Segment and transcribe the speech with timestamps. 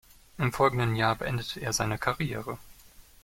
[0.39, 2.57] Im folgenden Jahr beendete er seine Karriere.